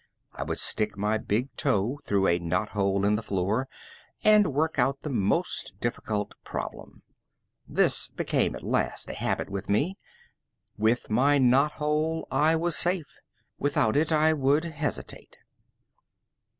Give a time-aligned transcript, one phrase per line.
[0.33, 3.67] I could stick my big toe through a knot hole in the floor
[4.23, 7.03] and work out the most difficult problem.
[7.67, 9.99] This became at last a habit with me.
[10.75, 13.19] With my knot hole I was safe,
[13.59, 15.37] without it I would hesitate.